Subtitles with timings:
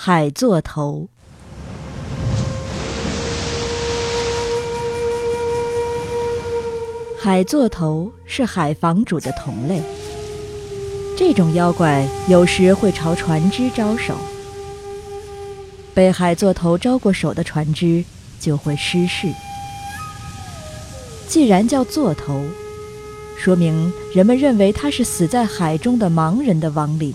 [0.00, 1.08] 海座头。
[7.18, 9.82] 海座头是海房主的同类。
[11.16, 14.14] 这种妖怪有时会朝船只招手，
[15.92, 18.04] 被海座头招过手的船只
[18.38, 19.26] 就会失事。
[21.26, 22.44] 既然叫座头，
[23.36, 27.12] 说明人们认为他是死在海中的盲人的亡灵。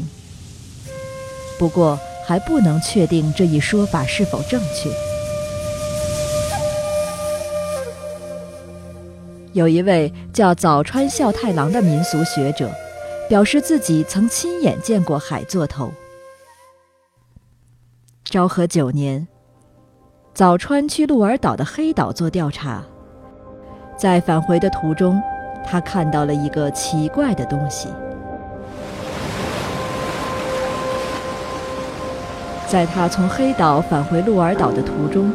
[1.57, 4.89] 不过还不能确定这一说法是否正确。
[9.54, 12.69] 有一位叫早川孝太郎的民俗学者。
[13.29, 15.91] 表示自己曾亲眼见过海座头。
[18.25, 19.28] 昭和九年，
[20.33, 22.83] 早川去鹿儿岛的黑岛做调查，
[23.97, 25.21] 在返回的途中，
[25.65, 27.87] 他看到了一个奇怪的东西。
[32.73, 35.31] 在他从黑岛返回鹿儿岛的途中，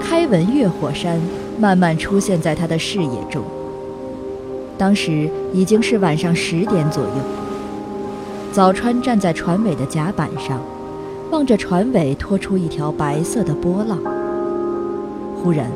[0.00, 1.20] 开文月火山
[1.58, 3.42] 慢慢出现在他的视野中。
[4.78, 7.10] 当时已经是晚上十点左右。
[8.52, 10.60] 早川站在船尾的甲板上，
[11.32, 13.98] 望着船尾拖出一条白色的波浪。
[15.42, 15.66] 忽然，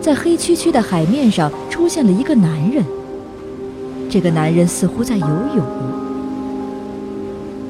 [0.00, 2.82] 在黑黢黢的海面上出现了一个男人。
[4.08, 5.62] 这个男人似乎在游泳，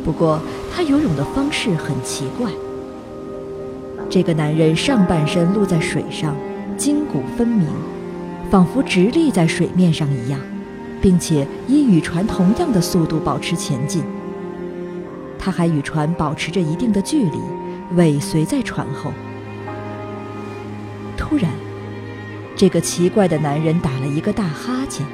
[0.05, 0.41] 不过
[0.75, 2.51] 他游泳的方式很奇怪。
[4.11, 6.37] 这个男人上半身露在水上，
[6.77, 7.67] 筋骨分明，
[8.51, 10.39] 仿佛直立在水面上一样。
[11.03, 14.05] 并且以与船同样的速度保持前进。
[15.37, 17.41] 他还与船保持着一定的距离，
[17.97, 19.13] 尾随在船后。
[21.17, 21.51] 突然，
[22.55, 25.05] 这个奇怪的男人打了一个大哈欠。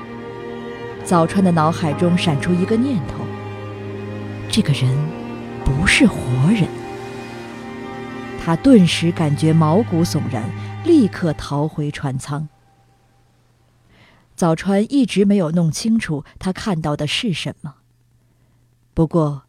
[1.02, 3.24] 早川的脑海中闪出一个念头：
[4.60, 4.92] 这个人
[5.64, 6.18] 不是活
[6.50, 6.68] 人。
[8.44, 10.42] 他顿时感觉毛骨悚然，
[10.84, 12.48] 立刻逃回船舱。
[14.34, 17.76] 早川一直没有弄清楚他看到的是什么，
[18.94, 19.44] 不过，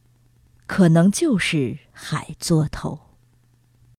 [0.67, 3.08] 可能就是海作头。